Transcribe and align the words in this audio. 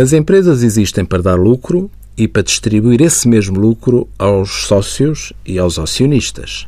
As 0.00 0.14
empresas 0.14 0.62
existem 0.62 1.04
para 1.04 1.20
dar 1.20 1.34
lucro 1.34 1.90
e 2.16 2.26
para 2.26 2.40
distribuir 2.40 3.02
esse 3.02 3.28
mesmo 3.28 3.60
lucro 3.60 4.08
aos 4.18 4.64
sócios 4.64 5.30
e 5.44 5.58
aos 5.58 5.78
acionistas. 5.78 6.66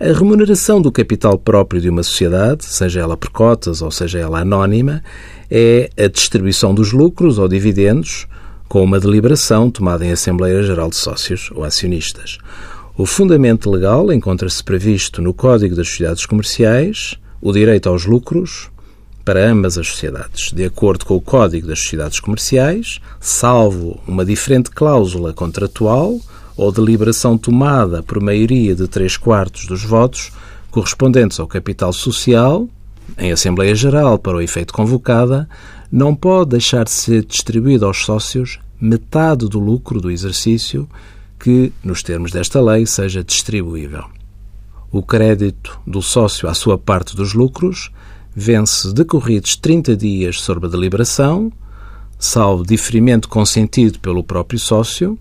A 0.00 0.06
remuneração 0.06 0.80
do 0.80 0.90
capital 0.90 1.36
próprio 1.36 1.82
de 1.82 1.90
uma 1.90 2.02
sociedade, 2.02 2.64
seja 2.64 3.00
ela 3.00 3.14
por 3.14 3.28
cotas 3.28 3.82
ou 3.82 3.90
seja 3.90 4.20
ela 4.20 4.40
anónima, 4.40 5.04
é 5.50 5.90
a 5.98 6.06
distribuição 6.08 6.74
dos 6.74 6.92
lucros 6.92 7.38
ou 7.38 7.46
dividendos 7.46 8.26
com 8.66 8.82
uma 8.82 8.98
deliberação 8.98 9.70
tomada 9.70 10.06
em 10.06 10.12
Assembleia 10.12 10.62
Geral 10.62 10.88
de 10.88 10.96
Sócios 10.96 11.50
ou 11.54 11.62
Acionistas. 11.62 12.38
O 12.96 13.04
fundamento 13.04 13.70
legal 13.70 14.10
encontra-se 14.10 14.64
previsto 14.64 15.20
no 15.20 15.34
Código 15.34 15.76
das 15.76 15.88
Sociedades 15.88 16.24
Comerciais, 16.24 17.18
o 17.38 17.52
direito 17.52 17.90
aos 17.90 18.06
lucros 18.06 18.70
para 19.26 19.50
ambas 19.50 19.76
as 19.76 19.88
sociedades, 19.88 20.52
de 20.52 20.64
acordo 20.64 21.04
com 21.04 21.16
o 21.16 21.20
Código 21.20 21.66
das 21.66 21.80
Sociedades 21.80 22.20
Comerciais, 22.20 23.00
salvo 23.18 24.00
uma 24.06 24.24
diferente 24.24 24.70
cláusula 24.70 25.32
contratual 25.32 26.20
ou 26.56 26.70
deliberação 26.70 27.36
tomada 27.36 28.04
por 28.04 28.22
maioria 28.22 28.72
de 28.72 28.86
três 28.86 29.16
quartos 29.16 29.66
dos 29.66 29.82
votos 29.82 30.30
correspondentes 30.70 31.40
ao 31.40 31.48
capital 31.48 31.92
social, 31.92 32.68
em 33.18 33.32
Assembleia 33.32 33.74
Geral 33.74 34.16
para 34.16 34.36
o 34.36 34.40
efeito 34.40 34.72
convocada, 34.72 35.48
não 35.90 36.14
pode 36.14 36.50
deixar 36.50 36.84
de 36.84 36.92
ser 36.92 37.24
distribuído 37.24 37.84
aos 37.84 38.04
sócios 38.04 38.60
metade 38.80 39.48
do 39.48 39.58
lucro 39.58 40.00
do 40.00 40.08
exercício 40.08 40.88
que, 41.36 41.72
nos 41.82 42.00
termos 42.00 42.30
desta 42.30 42.60
lei, 42.60 42.86
seja 42.86 43.24
distribuível. 43.24 44.04
O 44.88 45.02
crédito 45.02 45.80
do 45.84 46.00
sócio 46.00 46.48
à 46.48 46.54
sua 46.54 46.78
parte 46.78 47.16
dos 47.16 47.34
lucros 47.34 47.90
vence 48.38 48.92
decorridos 48.92 49.56
30 49.56 49.96
dias 49.96 50.42
sobre 50.42 50.66
a 50.66 50.68
deliberação, 50.68 51.50
salvo 52.18 52.66
diferimento 52.66 53.30
consentido 53.30 53.98
pelo 53.98 54.22
próprio 54.22 54.58
sócio, 54.58 55.18